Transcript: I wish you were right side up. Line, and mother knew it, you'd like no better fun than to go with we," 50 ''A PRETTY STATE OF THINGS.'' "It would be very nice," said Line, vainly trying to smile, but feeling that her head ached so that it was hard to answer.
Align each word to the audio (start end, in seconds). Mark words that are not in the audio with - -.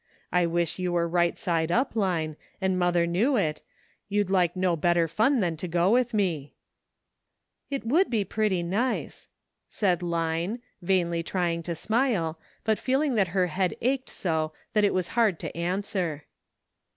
I 0.31 0.47
wish 0.47 0.79
you 0.79 0.93
were 0.93 1.07
right 1.07 1.37
side 1.37 1.71
up. 1.71 1.95
Line, 1.95 2.35
and 2.59 2.79
mother 2.79 3.05
knew 3.05 3.35
it, 3.37 3.61
you'd 4.09 4.31
like 4.31 4.55
no 4.55 4.75
better 4.75 5.07
fun 5.07 5.41
than 5.41 5.55
to 5.57 5.67
go 5.67 5.91
with 5.91 6.11
we," 6.11 6.55
50 7.69 7.69
''A 7.69 7.69
PRETTY 7.69 7.75
STATE 7.75 7.75
OF 7.75 7.81
THINGS.'' 7.81 7.85
"It 7.85 7.91
would 7.91 8.09
be 8.09 8.23
very 8.23 8.63
nice," 8.63 9.27
said 9.69 10.01
Line, 10.01 10.59
vainly 10.81 11.21
trying 11.21 11.61
to 11.61 11.75
smile, 11.75 12.39
but 12.63 12.79
feeling 12.79 13.13
that 13.13 13.27
her 13.37 13.45
head 13.45 13.75
ached 13.79 14.09
so 14.09 14.53
that 14.73 14.83
it 14.83 14.95
was 14.95 15.09
hard 15.09 15.37
to 15.39 15.55
answer. 15.55 16.23